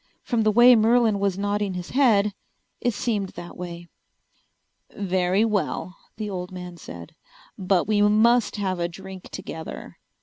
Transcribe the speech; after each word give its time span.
From 0.23 0.41
the 0.41 0.51
way 0.51 0.75
Merlin 0.75 1.19
was 1.19 1.37
nodding 1.37 1.75
his 1.75 1.91
head 1.91 2.33
it 2.79 2.95
seemed 2.95 3.29
that 3.33 3.55
way. 3.55 3.87
"Very 4.97 5.45
well," 5.45 5.95
the 6.17 6.27
old 6.27 6.51
man 6.51 6.75
said. 6.77 7.13
"But 7.55 7.85
we 7.87 8.01
must 8.01 8.55
have 8.55 8.79
a 8.79 8.87
drink 8.87 9.29
together." 9.29 9.99